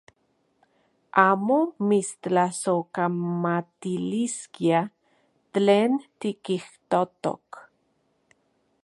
[1.23, 1.57] Amo
[1.91, 4.81] mitstlasojkamatiliskia
[5.53, 7.45] tlen tikijtojtok.